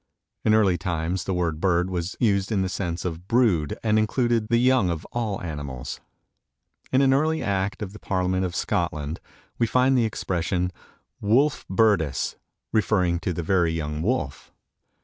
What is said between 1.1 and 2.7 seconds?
the word bird was used in the